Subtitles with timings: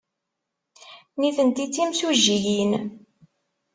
[1.19, 2.71] Nitenti d timsujjiyin.